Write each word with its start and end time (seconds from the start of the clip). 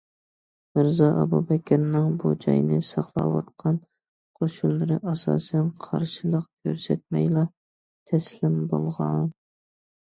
مىرزا 0.77 1.09
ئابابەكرىنىڭ 1.23 2.07
بۇ 2.23 2.31
جاينى 2.45 2.79
ساقلاۋاتقان 2.87 3.77
قوشۇنلىرى 4.41 4.99
ئاساسەن 5.13 5.71
قارشىلىق 5.87 6.51
كۆرسەتمەيلا 6.65 7.47
تەسلىم 8.13 8.61
بولغان. 8.77 9.35